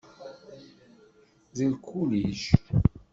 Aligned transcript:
D 1.55 1.57
lkulij. 1.71 2.41